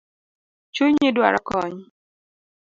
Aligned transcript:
Chunyi 0.73 1.09
dwaro 1.15 1.39
kony 1.47 1.75